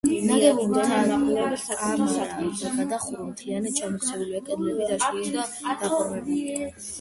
[0.27, 5.45] ნაგებობის თაღ-კამარა და გადახურვა მთლიანად ჩამოქცეულია, კედლები დაშლილი და
[5.85, 6.67] დეფორმირებულია.